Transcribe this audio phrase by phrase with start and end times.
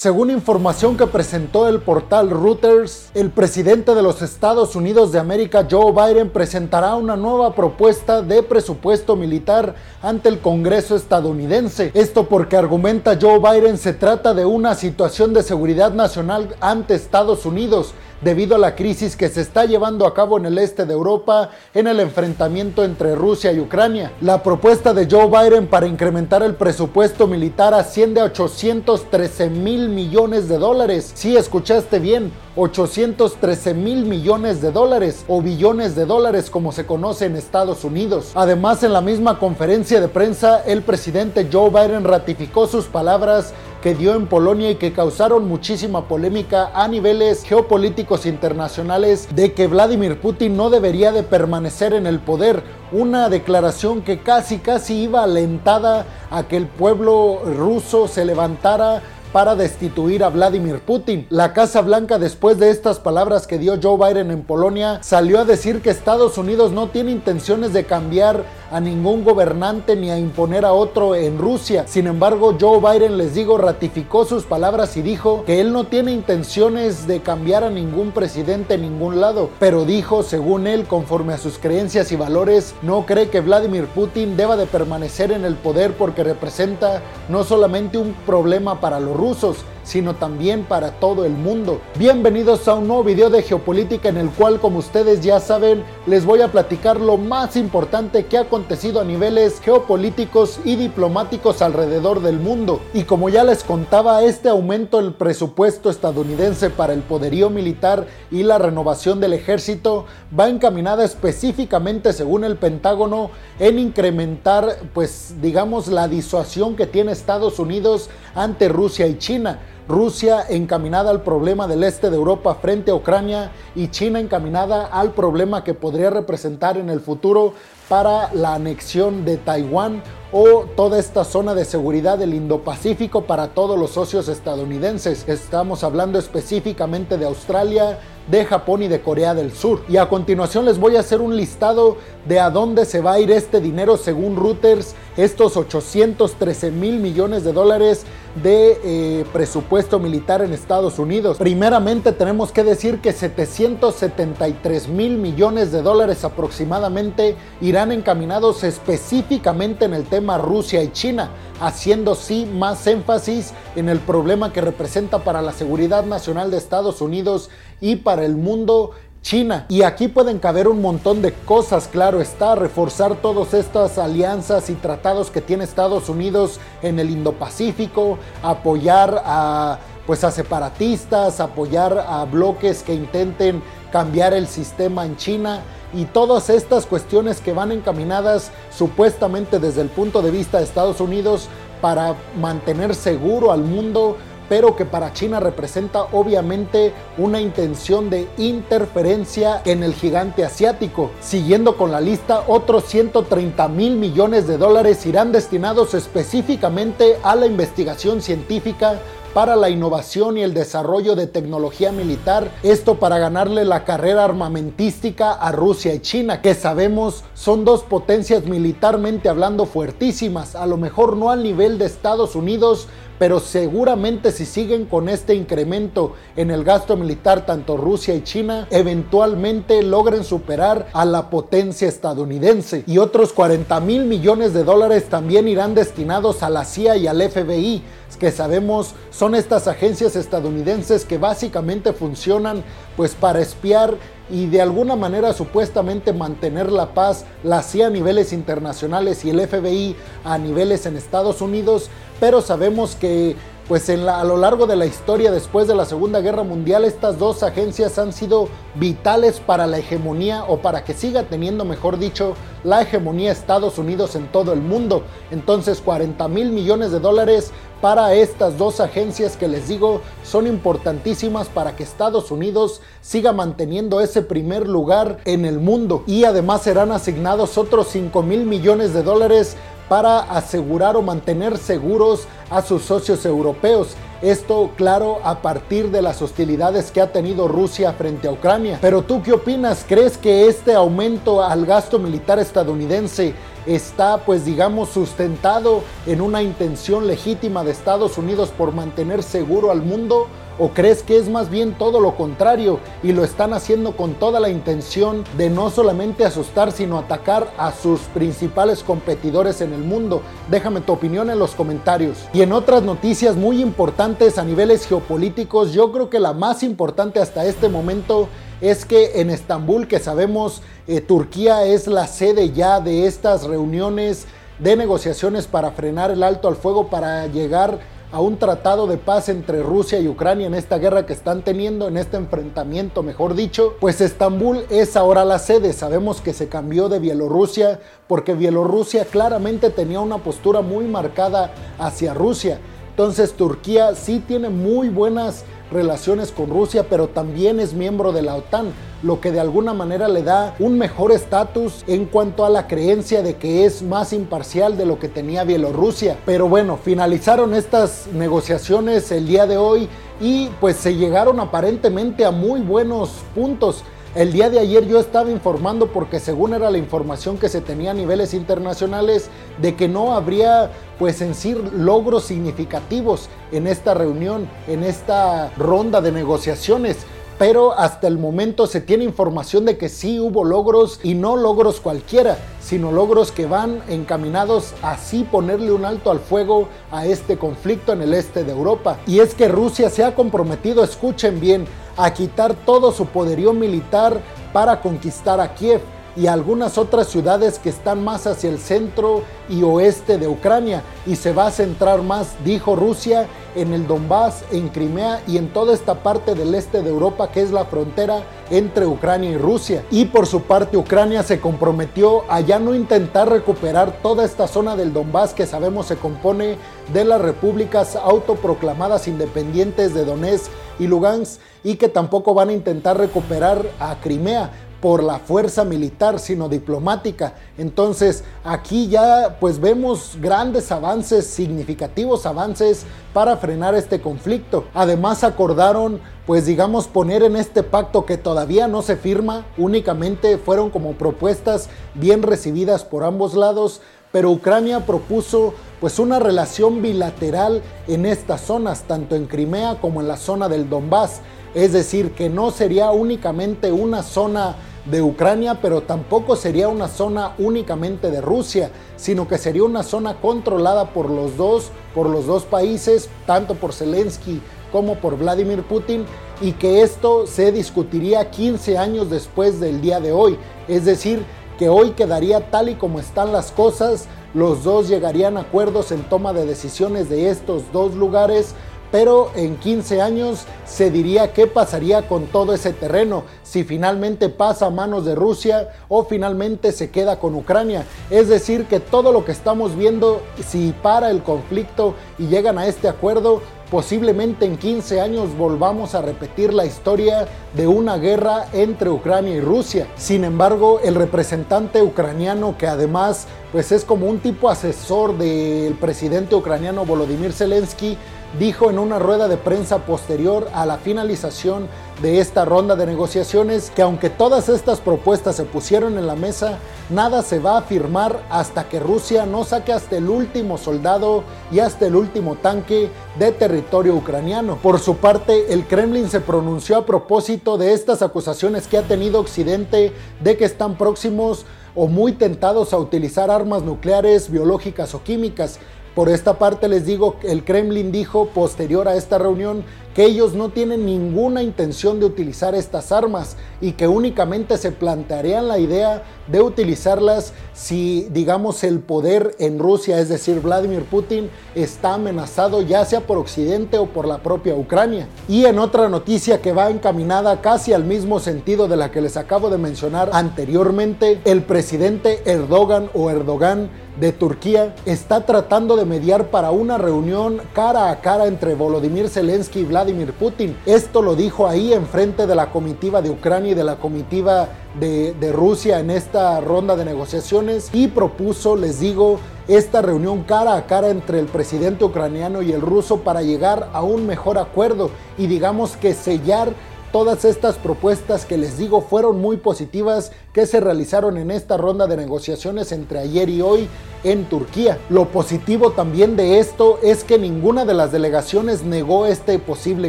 [0.00, 5.66] Según información que presentó el portal Reuters, el presidente de los Estados Unidos de América,
[5.68, 11.90] Joe Biden, presentará una nueva propuesta de presupuesto militar ante el Congreso estadounidense.
[11.94, 17.44] Esto porque argumenta Joe Biden se trata de una situación de seguridad nacional ante Estados
[17.44, 20.92] Unidos debido a la crisis que se está llevando a cabo en el este de
[20.92, 24.12] Europa en el enfrentamiento entre Rusia y Ucrania.
[24.20, 30.48] La propuesta de Joe Biden para incrementar el presupuesto militar asciende a 813 mil millones
[30.48, 31.12] de dólares.
[31.14, 37.26] Si escuchaste bien, 813 mil millones de dólares o billones de dólares como se conoce
[37.26, 38.32] en Estados Unidos.
[38.34, 43.94] Además, en la misma conferencia de prensa, el presidente Joe Biden ratificó sus palabras que
[43.94, 50.20] dio en Polonia y que causaron muchísima polémica a niveles geopolíticos internacionales de que Vladimir
[50.20, 52.64] Putin no debería de permanecer en el poder.
[52.90, 59.56] Una declaración que casi casi iba alentada a que el pueblo ruso se levantara para
[59.56, 61.26] destituir a Vladimir Putin.
[61.30, 65.44] La Casa Blanca, después de estas palabras que dio Joe Biden en Polonia, salió a
[65.44, 70.64] decir que Estados Unidos no tiene intenciones de cambiar a ningún gobernante ni a imponer
[70.64, 71.84] a otro en Rusia.
[71.86, 76.12] Sin embargo, Joe Biden, les digo, ratificó sus palabras y dijo que él no tiene
[76.12, 81.38] intenciones de cambiar a ningún presidente en ningún lado, pero dijo, según él, conforme a
[81.38, 85.92] sus creencias y valores, no cree que Vladimir Putin deba de permanecer en el poder
[85.92, 91.80] porque representa no solamente un problema para los rusos, sino también para todo el mundo.
[91.98, 96.26] Bienvenidos a un nuevo video de geopolítica en el cual, como ustedes ya saben, les
[96.26, 102.20] voy a platicar lo más importante que ha acontecido a niveles geopolíticos y diplomáticos alrededor
[102.20, 102.80] del mundo.
[102.92, 108.42] Y como ya les contaba, este aumento del presupuesto estadounidense para el poderío militar y
[108.42, 110.04] la renovación del ejército
[110.38, 117.58] va encaminada específicamente, según el Pentágono, en incrementar, pues digamos, la disuasión que tiene Estados
[117.58, 119.60] Unidos ante Rusia y China.
[119.88, 125.12] Rusia encaminada al problema del este de Europa frente a Ucrania y China encaminada al
[125.12, 127.54] problema que podría representar en el futuro
[127.88, 130.02] para la anexión de Taiwán
[130.32, 135.26] o toda esta zona de seguridad del Indo-Pacífico para todos los socios estadounidenses.
[135.28, 137.98] Estamos hablando específicamente de Australia,
[138.30, 139.82] de Japón y de Corea del Sur.
[139.88, 141.96] Y a continuación les voy a hacer un listado
[142.26, 147.42] de a dónde se va a ir este dinero según Reuters, estos 813 mil millones
[147.42, 148.04] de dólares
[148.42, 151.38] de eh, presupuesto militar en Estados Unidos.
[151.38, 159.94] Primeramente tenemos que decir que 773 mil millones de dólares aproximadamente irán encaminados específicamente en
[159.94, 161.30] el tema Rusia y China,
[161.60, 167.00] haciendo sí más énfasis en el problema que representa para la seguridad nacional de Estados
[167.00, 168.92] Unidos y para el mundo
[169.22, 169.66] China.
[169.68, 174.74] Y aquí pueden caber un montón de cosas, claro está, reforzar todas estas alianzas y
[174.74, 182.24] tratados que tiene Estados Unidos en el Indo-Pacífico, apoyar a pues a separatistas, apoyar a
[182.24, 183.62] bloques que intenten
[183.92, 185.62] cambiar el sistema en China
[185.94, 191.00] y todas estas cuestiones que van encaminadas supuestamente desde el punto de vista de Estados
[191.00, 191.48] Unidos
[191.80, 194.16] para mantener seguro al mundo
[194.48, 201.10] pero que para China representa obviamente una intención de interferencia en el gigante asiático.
[201.20, 207.46] Siguiendo con la lista, otros 130 mil millones de dólares irán destinados específicamente a la
[207.46, 208.98] investigación científica
[209.34, 215.32] para la innovación y el desarrollo de tecnología militar, esto para ganarle la carrera armamentística
[215.32, 221.16] a Rusia y China, que sabemos son dos potencias militarmente hablando fuertísimas, a lo mejor
[221.16, 222.88] no al nivel de Estados Unidos,
[223.18, 228.66] pero seguramente si siguen con este incremento en el gasto militar tanto Rusia y China,
[228.70, 232.84] eventualmente logren superar a la potencia estadounidense.
[232.86, 237.22] Y otros 40 mil millones de dólares también irán destinados a la CIA y al
[237.22, 237.82] FBI,
[238.18, 242.64] que sabemos son estas agencias estadounidenses que básicamente funcionan
[242.96, 243.96] pues para espiar
[244.30, 249.46] y de alguna manera supuestamente mantener la paz, la CIA a niveles internacionales y el
[249.46, 251.88] FBI a niveles en Estados Unidos,
[252.20, 253.36] pero sabemos que
[253.68, 257.42] pues a lo largo de la historia después de la Segunda Guerra Mundial estas dos
[257.42, 262.34] agencias han sido vitales para la hegemonía o para que siga teniendo, mejor dicho,
[262.64, 265.02] la hegemonía Estados Unidos en todo el mundo.
[265.30, 271.48] Entonces 40 mil millones de dólares para estas dos agencias que les digo son importantísimas
[271.48, 276.90] para que Estados Unidos siga manteniendo ese primer lugar en el mundo y además serán
[276.90, 279.56] asignados otros 5 mil millones de dólares
[279.88, 283.96] para asegurar o mantener seguros a sus socios europeos.
[284.20, 288.78] Esto, claro, a partir de las hostilidades que ha tenido Rusia frente a Ucrania.
[288.80, 289.84] Pero tú qué opinas?
[289.86, 297.06] ¿Crees que este aumento al gasto militar estadounidense está pues digamos sustentado en una intención
[297.06, 300.26] legítima de Estados Unidos por mantener seguro al mundo?
[300.60, 304.40] ¿O crees que es más bien todo lo contrario y lo están haciendo con toda
[304.40, 310.20] la intención de no solamente asustar, sino atacar a sus principales competidores en el mundo?
[310.50, 312.18] Déjame tu opinión en los comentarios.
[312.32, 317.20] Y en otras noticias muy importantes a niveles geopolíticos, yo creo que la más importante
[317.20, 318.28] hasta este momento
[318.60, 324.26] es que en Estambul, que sabemos eh, Turquía es la sede ya de estas reuniones
[324.58, 327.78] de negociaciones para frenar el alto al fuego, para llegar
[328.10, 331.88] a un tratado de paz entre Rusia y Ucrania en esta guerra que están teniendo,
[331.88, 335.72] en este enfrentamiento, mejor dicho, pues Estambul es ahora la sede.
[335.72, 342.14] Sabemos que se cambió de Bielorrusia porque Bielorrusia claramente tenía una postura muy marcada hacia
[342.14, 342.58] Rusia.
[342.90, 348.34] Entonces Turquía sí tiene muy buenas relaciones con Rusia, pero también es miembro de la
[348.36, 348.72] OTAN,
[349.02, 353.22] lo que de alguna manera le da un mejor estatus en cuanto a la creencia
[353.22, 356.16] de que es más imparcial de lo que tenía Bielorrusia.
[356.26, 359.88] Pero bueno, finalizaron estas negociaciones el día de hoy
[360.20, 363.84] y pues se llegaron aparentemente a muy buenos puntos.
[364.18, 367.92] El día de ayer yo estaba informando porque según era la información que se tenía
[367.92, 369.30] a niveles internacionales
[369.62, 376.00] de que no habría pues en sí logros significativos en esta reunión, en esta ronda
[376.00, 376.96] de negociaciones
[377.38, 381.80] pero hasta el momento se tiene información de que sí hubo logros y no logros
[381.80, 387.38] cualquiera, sino logros que van encaminados a así ponerle un alto al fuego a este
[387.38, 388.98] conflicto en el este de Europa.
[389.06, 394.20] Y es que Rusia se ha comprometido, escuchen bien, a quitar todo su poderío militar
[394.52, 395.80] para conquistar a Kiev
[396.18, 401.16] y algunas otras ciudades que están más hacia el centro y oeste de Ucrania y
[401.16, 405.74] se va a centrar más, dijo Rusia, en el Donbass, en Crimea y en toda
[405.74, 409.84] esta parte del este de Europa que es la frontera entre Ucrania y Rusia.
[409.90, 414.76] Y por su parte Ucrania se comprometió a ya no intentar recuperar toda esta zona
[414.76, 416.56] del Donbass que sabemos se compone
[416.92, 422.96] de las repúblicas autoproclamadas independientes de Donetsk y Lugansk y que tampoco van a intentar
[422.96, 427.34] recuperar a Crimea por la fuerza militar, sino diplomática.
[427.56, 434.64] Entonces, aquí ya pues vemos grandes avances, significativos avances para frenar este conflicto.
[434.74, 440.68] Además, acordaron pues digamos poner en este pacto que todavía no se firma, únicamente fueron
[440.68, 443.80] como propuestas bien recibidas por ambos lados,
[444.12, 450.08] pero Ucrania propuso pues una relación bilateral en estas zonas, tanto en Crimea como en
[450.08, 451.20] la zona del Donbass.
[451.54, 454.56] Es decir, que no sería únicamente una zona
[454.90, 460.20] de Ucrania, pero tampoco sería una zona únicamente de Rusia, sino que sería una zona
[460.20, 464.40] controlada por los dos, por los dos países, tanto por Zelensky
[464.72, 466.04] como por Vladimir Putin,
[466.40, 470.38] y que esto se discutiría 15 años después del día de hoy.
[470.68, 471.24] Es decir,
[471.58, 476.02] que hoy quedaría tal y como están las cosas, los dos llegarían a acuerdos en
[476.08, 478.54] toma de decisiones de estos dos lugares,
[478.90, 484.66] pero en 15 años se diría qué pasaría con todo ese terreno, si finalmente pasa
[484.66, 487.84] a manos de Rusia o finalmente se queda con Ucrania.
[488.10, 492.66] Es decir, que todo lo que estamos viendo, si para el conflicto y llegan a
[492.66, 498.90] este acuerdo, posiblemente en 15 años volvamos a repetir la historia de una guerra entre
[498.90, 499.86] Ucrania y Rusia.
[499.96, 506.34] Sin embargo, el representante ucraniano que además pues es como un tipo asesor del presidente
[506.34, 507.96] ucraniano Volodymyr Zelensky,
[508.38, 511.68] dijo en una rueda de prensa posterior a la finalización
[512.02, 516.58] de esta ronda de negociaciones que aunque todas estas propuestas se pusieron en la mesa,
[516.90, 521.60] nada se va a firmar hasta que Rusia no saque hasta el último soldado y
[521.60, 524.56] hasta el último tanque de territorio ucraniano.
[524.56, 529.20] Por su parte, el Kremlin se pronunció a propósito de estas acusaciones que ha tenido
[529.20, 535.58] Occidente de que están próximos o muy tentados a utilizar armas nucleares, biológicas o químicas
[535.98, 539.64] por esta parte les digo, el Kremlin dijo posterior a esta reunión
[539.98, 545.48] que ellos no tienen ninguna intención de utilizar estas armas y que únicamente se plantearían
[545.48, 551.94] la idea de utilizarlas si, digamos, el poder en Rusia, es decir, Vladimir Putin, está
[551.94, 555.08] amenazado ya sea por Occidente o por la propia Ucrania.
[555.26, 559.16] Y en otra noticia que va encaminada casi al mismo sentido de la que les
[559.16, 566.30] acabo de mencionar anteriormente, el presidente Erdogan o Erdogan de Turquía está tratando de mediar
[566.30, 570.54] para una reunión cara a cara entre Volodymyr Zelensky y Vladimir Putin.
[570.66, 575.14] Esto lo dijo ahí enfrente de la comitiva de Ucrania y de la comitiva de,
[575.14, 579.18] de Rusia en esta ronda de negociaciones y propuso, les digo,
[579.48, 583.82] esta reunión cara a cara entre el presidente ucraniano y el ruso para llegar a
[583.82, 586.52] un mejor acuerdo y digamos que sellar
[586.92, 591.86] todas estas propuestas que les digo fueron muy positivas que se realizaron en esta ronda
[591.86, 593.68] de negociaciones entre ayer y hoy
[594.04, 594.78] en Turquía.
[594.88, 599.88] Lo positivo también de esto es que ninguna de las delegaciones negó este posible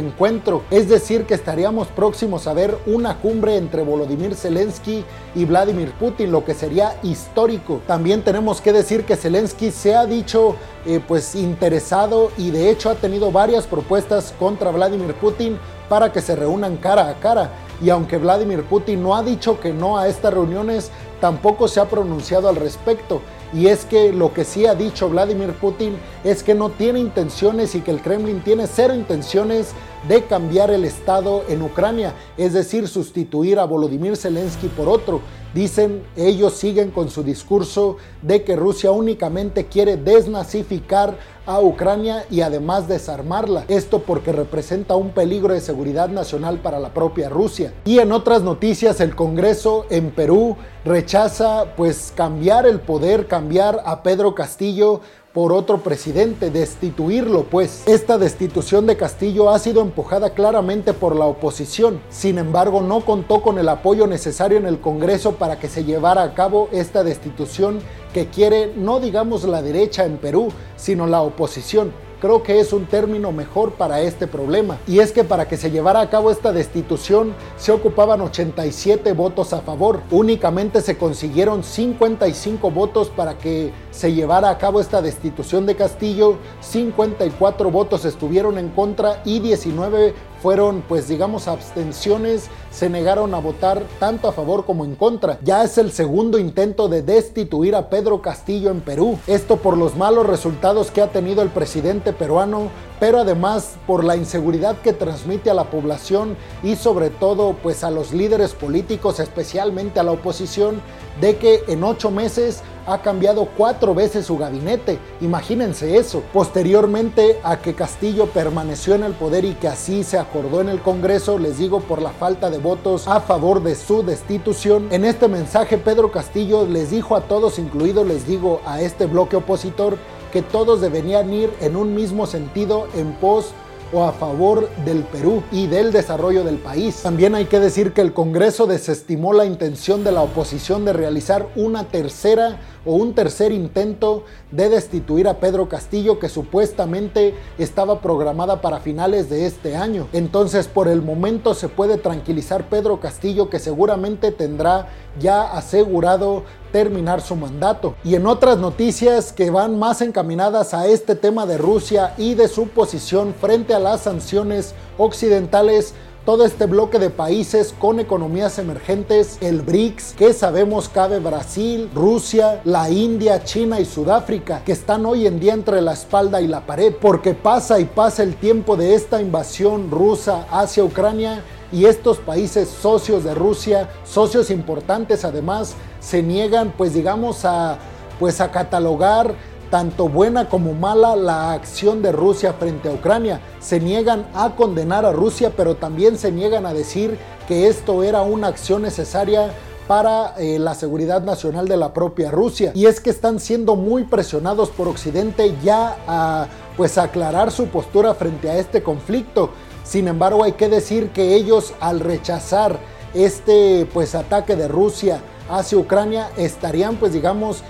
[0.00, 5.92] encuentro, es decir que estaríamos próximos a ver una cumbre entre Volodymyr Zelensky y Vladimir
[5.92, 7.80] Putin, lo que sería histórico.
[7.86, 12.90] También tenemos que decir que Zelensky se ha dicho eh, pues interesado y de hecho
[12.90, 17.50] ha tenido varias propuestas contra Vladimir Putin para que se reúnan cara a cara.
[17.82, 20.90] Y aunque Vladimir Putin no ha dicho que no a estas reuniones,
[21.20, 23.20] tampoco se ha pronunciado al respecto.
[23.52, 27.74] Y es que lo que sí ha dicho Vladimir Putin es que no tiene intenciones
[27.74, 29.72] y que el Kremlin tiene cero intenciones
[30.08, 35.20] de cambiar el Estado en Ucrania, es decir, sustituir a Volodymyr Zelensky por otro.
[35.52, 42.42] Dicen, ellos siguen con su discurso de que Rusia únicamente quiere desnazificar a Ucrania y
[42.42, 43.64] además desarmarla.
[43.66, 47.72] Esto porque representa un peligro de seguridad nacional para la propia Rusia.
[47.84, 54.04] Y en otras noticias, el Congreso en Perú rechaza pues cambiar el poder, cambiar a
[54.04, 55.00] Pedro Castillo
[55.32, 57.86] por otro presidente, destituirlo pues.
[57.86, 63.40] Esta destitución de Castillo ha sido empujada claramente por la oposición, sin embargo no contó
[63.40, 67.78] con el apoyo necesario en el Congreso para que se llevara a cabo esta destitución
[68.12, 72.86] que quiere no digamos la derecha en Perú, sino la oposición creo que es un
[72.86, 74.78] término mejor para este problema.
[74.86, 79.52] Y es que para que se llevara a cabo esta destitución se ocupaban 87 votos
[79.52, 80.00] a favor.
[80.10, 86.36] Únicamente se consiguieron 55 votos para que se llevara a cabo esta destitución de Castillo.
[86.60, 93.82] 54 votos estuvieron en contra y 19 fueron pues digamos abstenciones, se negaron a votar
[93.98, 95.38] tanto a favor como en contra.
[95.42, 99.18] Ya es el segundo intento de destituir a Pedro Castillo en Perú.
[99.26, 104.16] Esto por los malos resultados que ha tenido el presidente peruano, pero además por la
[104.16, 110.00] inseguridad que transmite a la población y sobre todo pues a los líderes políticos, especialmente
[110.00, 110.80] a la oposición,
[111.20, 114.98] de que en ocho meses ha cambiado cuatro veces su gabinete.
[115.20, 116.22] Imagínense eso.
[116.32, 120.80] Posteriormente a que Castillo permaneció en el poder y que así se acordó en el
[120.80, 124.88] Congreso, les digo, por la falta de votos a favor de su destitución.
[124.90, 129.36] En este mensaje Pedro Castillo les dijo a todos, incluido les digo a este bloque
[129.36, 129.96] opositor,
[130.32, 133.52] que todos deberían ir en un mismo sentido en pos
[133.92, 137.02] o a favor del Perú y del desarrollo del país.
[137.02, 141.48] También hay que decir que el Congreso desestimó la intención de la oposición de realizar
[141.56, 148.62] una tercera o un tercer intento de destituir a Pedro Castillo que supuestamente estaba programada
[148.62, 150.08] para finales de este año.
[150.12, 157.20] Entonces por el momento se puede tranquilizar Pedro Castillo que seguramente tendrá ya asegurado terminar
[157.20, 157.94] su mandato.
[158.04, 162.48] Y en otras noticias que van más encaminadas a este tema de Rusia y de
[162.48, 169.38] su posición frente a las sanciones occidentales, todo este bloque de países con economías emergentes,
[169.40, 175.26] el BRICS, que sabemos cabe Brasil, Rusia, la India, China y Sudáfrica, que están hoy
[175.26, 178.94] en día entre la espalda y la pared, porque pasa y pasa el tiempo de
[178.94, 186.22] esta invasión rusa hacia Ucrania y estos países socios de Rusia, socios importantes además, se
[186.22, 187.78] niegan pues digamos a
[188.18, 189.34] pues a catalogar
[189.70, 193.40] tanto buena como mala la acción de Rusia frente a Ucrania.
[193.60, 197.16] Se niegan a condenar a Rusia, pero también se niegan a decir
[197.48, 199.52] que esto era una acción necesaria
[199.86, 202.72] para eh, la seguridad nacional de la propia Rusia.
[202.74, 206.46] Y es que están siendo muy presionados por Occidente ya a
[206.76, 209.50] pues aclarar su postura frente a este conflicto.
[209.90, 212.78] Sin embargo, hay que decir que ellos al rechazar
[213.12, 217.64] este pues ataque de Rusia hacia Ucrania estarían pues digamos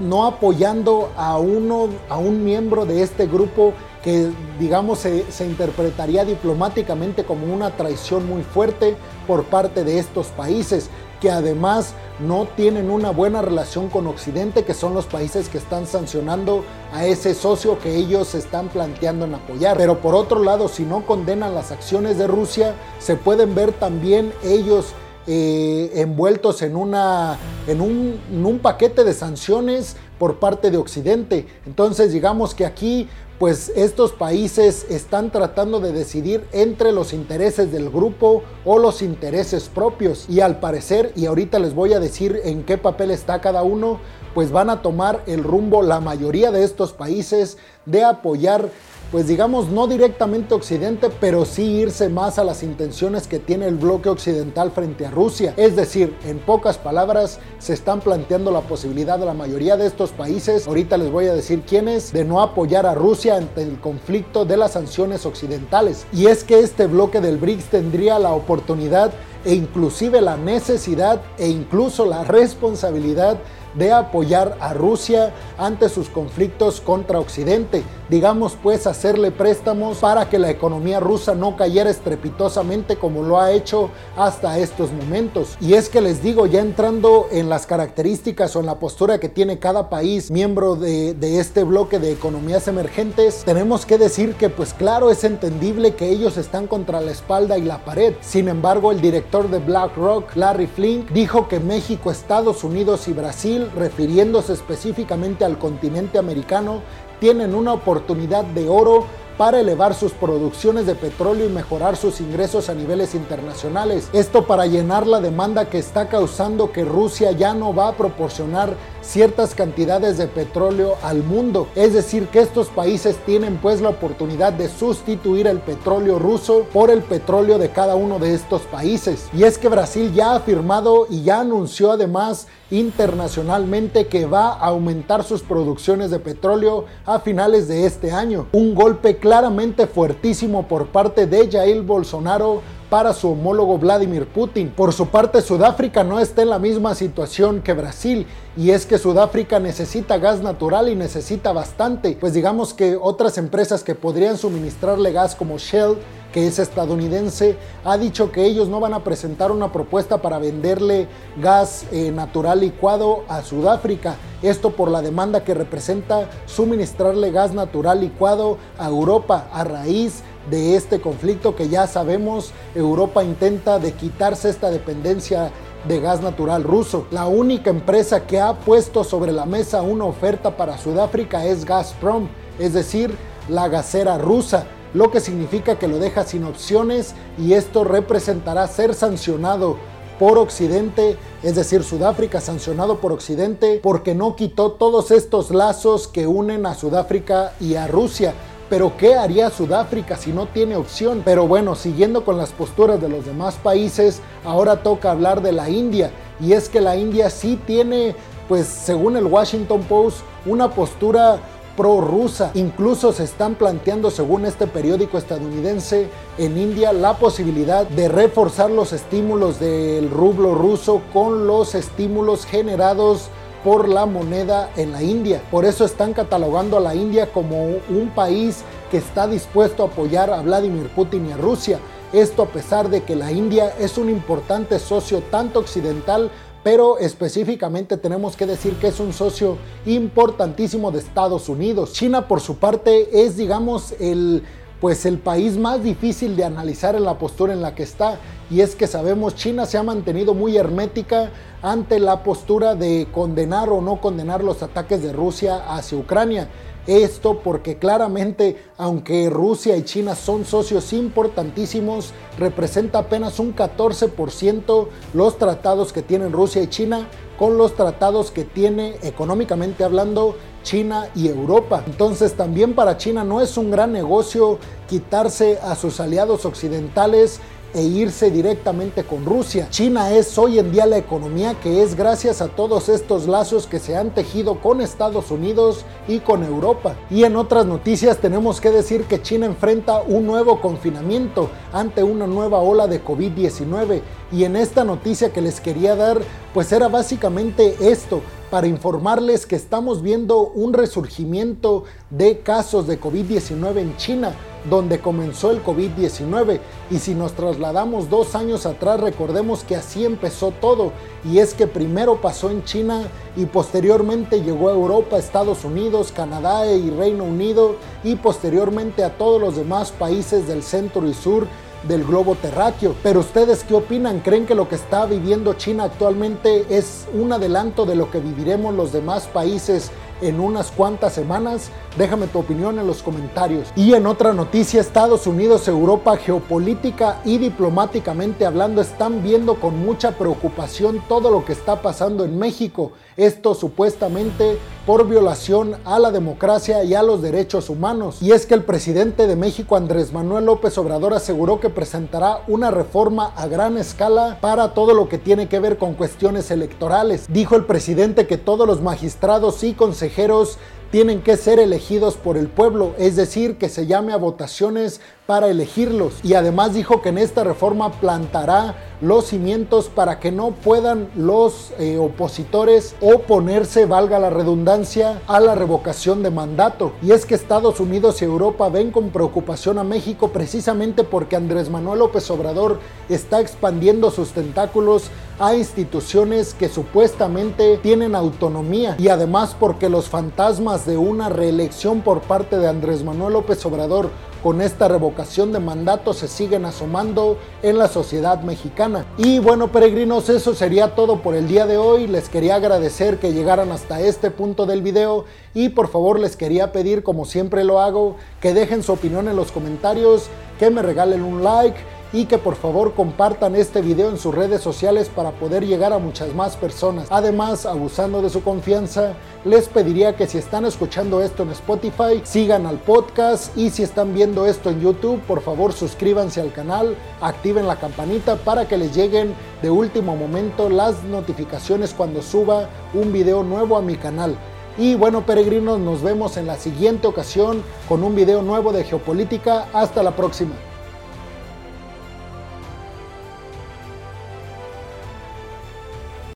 [0.00, 6.24] no apoyando a uno, a un miembro de este grupo que digamos se, se, interpretaría
[6.24, 10.88] diplomáticamente como una traición muy fuerte por parte de estos países,
[11.20, 15.86] que además no tienen una buena relación con Occidente, que son los países que están
[15.86, 19.76] sancionando a ese socio que ellos están planteando en apoyar.
[19.76, 24.32] Pero por otro lado, si no condenan las acciones de Rusia, se pueden ver también
[24.42, 24.94] ellos
[25.26, 31.46] eh, envueltos en, una, en un, en un paquete de sanciones por parte de Occidente.
[31.66, 33.08] Entonces digamos que aquí
[33.40, 39.70] pues estos países están tratando de decidir entre los intereses del grupo o los intereses
[39.70, 40.26] propios.
[40.28, 43.98] Y al parecer, y ahorita les voy a decir en qué papel está cada uno,
[44.34, 47.56] pues van a tomar el rumbo la mayoría de estos países
[47.86, 48.68] de apoyar
[49.10, 53.74] pues digamos, no directamente Occidente, pero sí irse más a las intenciones que tiene el
[53.74, 55.52] bloque occidental frente a Rusia.
[55.56, 60.10] Es decir, en pocas palabras, se están planteando la posibilidad de la mayoría de estos
[60.10, 64.44] países, ahorita les voy a decir quiénes, de no apoyar a Rusia ante el conflicto
[64.44, 66.06] de las sanciones occidentales.
[66.12, 69.12] Y es que este bloque del BRICS tendría la oportunidad
[69.44, 73.38] e inclusive la necesidad e incluso la responsabilidad
[73.74, 77.82] de apoyar a Rusia ante sus conflictos contra Occidente.
[78.10, 83.52] Digamos pues hacerle préstamos para que la economía rusa no cayera estrepitosamente como lo ha
[83.52, 85.56] hecho hasta estos momentos.
[85.60, 89.28] Y es que les digo, ya entrando en las características o en la postura que
[89.28, 94.74] tiene cada país miembro de, este bloque de economías emergentes, tenemos que decir que pues
[94.74, 98.14] claro es entendible que ellos están contra la espalda y la pared.
[98.22, 103.70] Sin embargo, el director de BlackRock, Larry Flink, dijo que México, Estados Unidos y Brasil
[103.76, 106.82] refiriéndose específicamente al continente americano,
[107.20, 109.04] tienen una oportunidad de oro
[109.40, 114.10] para elevar sus producciones de petróleo y mejorar sus ingresos a niveles internacionales.
[114.12, 118.74] Esto para llenar la demanda que está causando que Rusia ya no va a proporcionar
[119.02, 121.68] ciertas cantidades de petróleo al mundo.
[121.74, 126.90] Es decir, que estos países tienen pues la oportunidad de sustituir el petróleo ruso por
[126.90, 129.28] el petróleo de cada uno de estos países.
[129.32, 134.66] Y es que Brasil ya ha firmado y ya anunció además internacionalmente que va a
[134.66, 138.46] aumentar sus producciones de petróleo a finales de este año.
[138.52, 144.68] Un golpe claramente fuertísimo por parte de Jair Bolsonaro para su homólogo Vladimir Putin.
[144.68, 148.98] Por su parte, Sudáfrica no está en la misma situación que Brasil y es que
[148.98, 155.12] Sudáfrica necesita gas natural y necesita bastante, pues digamos que otras empresas que podrían suministrarle
[155.12, 155.96] gas como Shell
[156.32, 161.08] que es estadounidense, ha dicho que ellos no van a presentar una propuesta para venderle
[161.36, 164.16] gas eh, natural licuado a Sudáfrica.
[164.42, 170.76] Esto por la demanda que representa suministrarle gas natural licuado a Europa a raíz de
[170.76, 175.50] este conflicto que ya sabemos Europa intenta de quitarse esta dependencia
[175.86, 177.06] de gas natural ruso.
[177.10, 182.28] La única empresa que ha puesto sobre la mesa una oferta para Sudáfrica es Gazprom,
[182.58, 183.14] es decir,
[183.48, 188.94] la gasera rusa lo que significa que lo deja sin opciones y esto representará ser
[188.94, 189.76] sancionado
[190.18, 196.26] por Occidente, es decir, Sudáfrica sancionado por Occidente porque no quitó todos estos lazos que
[196.26, 198.34] unen a Sudáfrica y a Rusia.
[198.70, 201.22] Pero ¿qué haría Sudáfrica si no tiene opción?
[201.24, 205.68] Pero bueno, siguiendo con las posturas de los demás países, ahora toca hablar de la
[205.68, 206.12] India.
[206.40, 208.14] Y es que la India sí tiene,
[208.48, 211.40] pues según el Washington Post, una postura
[211.76, 212.52] prorrusa.
[212.54, 218.92] Incluso se están planteando, según este periódico estadounidense, en India la posibilidad de reforzar los
[218.92, 223.30] estímulos del rublo ruso con los estímulos generados
[223.64, 225.42] por la moneda en la India.
[225.50, 230.30] Por eso están catalogando a la India como un país que está dispuesto a apoyar
[230.30, 231.78] a Vladimir Putin y a Rusia.
[232.12, 236.30] Esto a pesar de que la India es un importante socio tanto occidental
[236.62, 241.92] pero específicamente tenemos que decir que es un socio importantísimo de Estados Unidos.
[241.94, 244.42] China por su parte es digamos el
[244.80, 248.18] pues el país más difícil de analizar en la postura en la que está
[248.50, 251.30] y es que sabemos China se ha mantenido muy hermética
[251.62, 256.48] ante la postura de condenar o no condenar los ataques de Rusia hacia Ucrania.
[256.86, 265.38] Esto porque claramente, aunque Rusia y China son socios importantísimos, representa apenas un 14% los
[265.38, 267.06] tratados que tienen Rusia y China
[267.38, 271.82] con los tratados que tiene económicamente hablando China y Europa.
[271.86, 277.40] Entonces también para China no es un gran negocio quitarse a sus aliados occidentales
[277.74, 279.68] e irse directamente con Rusia.
[279.70, 283.78] China es hoy en día la economía que es gracias a todos estos lazos que
[283.78, 286.96] se han tejido con Estados Unidos y con Europa.
[287.10, 292.26] Y en otras noticias tenemos que decir que China enfrenta un nuevo confinamiento ante una
[292.26, 294.00] nueva ola de COVID-19.
[294.32, 296.20] Y en esta noticia que les quería dar,
[296.54, 303.78] pues era básicamente esto, para informarles que estamos viendo un resurgimiento de casos de COVID-19
[303.78, 304.34] en China
[304.68, 306.60] donde comenzó el COVID-19.
[306.90, 310.92] Y si nos trasladamos dos años atrás, recordemos que así empezó todo.
[311.24, 313.04] Y es que primero pasó en China
[313.36, 319.40] y posteriormente llegó a Europa, Estados Unidos, Canadá y Reino Unido y posteriormente a todos
[319.40, 321.46] los demás países del centro y sur
[321.84, 322.94] del globo terráqueo.
[323.02, 324.20] Pero ustedes qué opinan?
[324.20, 328.74] ¿Creen que lo que está viviendo China actualmente es un adelanto de lo que viviremos
[328.74, 329.90] los demás países
[330.20, 331.70] en unas cuantas semanas?
[331.98, 333.68] Déjame tu opinión en los comentarios.
[333.74, 340.12] Y en otra noticia, Estados Unidos, Europa, geopolítica y diplomáticamente hablando, están viendo con mucha
[340.12, 342.92] preocupación todo lo que está pasando en México.
[343.16, 348.22] Esto supuestamente por violación a la democracia y a los derechos humanos.
[348.22, 352.70] Y es que el presidente de México, Andrés Manuel López Obrador, aseguró que presentará una
[352.70, 357.26] reforma a gran escala para todo lo que tiene que ver con cuestiones electorales.
[357.28, 360.58] Dijo el presidente que todos los magistrados y consejeros
[360.90, 365.48] tienen que ser elegidos por el pueblo, es decir, que se llame a votaciones para
[365.48, 366.14] elegirlos.
[366.24, 371.72] Y además dijo que en esta reforma plantará los cimientos para que no puedan los
[371.78, 376.92] eh, opositores oponerse, valga la redundancia, a la revocación de mandato.
[377.00, 381.70] Y es que Estados Unidos y Europa ven con preocupación a México precisamente porque Andrés
[381.70, 389.56] Manuel López Obrador está expandiendo sus tentáculos a instituciones que supuestamente tienen autonomía y además
[389.58, 394.10] porque los fantasmas de una reelección por parte de Andrés Manuel López Obrador
[394.42, 399.04] con esta revocación de mandato se siguen asomando en la sociedad mexicana.
[399.18, 402.06] Y bueno, peregrinos, eso sería todo por el día de hoy.
[402.06, 406.72] Les quería agradecer que llegaran hasta este punto del video y por favor les quería
[406.72, 411.22] pedir, como siempre lo hago, que dejen su opinión en los comentarios, que me regalen
[411.22, 411.78] un like
[412.12, 415.98] y que por favor compartan este video en sus redes sociales para poder llegar a
[415.98, 417.06] muchas más personas.
[417.10, 422.66] Además, abusando de su confianza, les pediría que si están escuchando esto en Spotify, sigan
[422.66, 427.66] al podcast y si están viendo esto en YouTube, por favor suscríbanse al canal, activen
[427.66, 433.42] la campanita para que les lleguen de último momento las notificaciones cuando suba un video
[433.42, 434.36] nuevo a mi canal.
[434.78, 439.66] Y bueno, peregrinos, nos vemos en la siguiente ocasión con un video nuevo de geopolítica.
[439.72, 440.69] Hasta la próxima.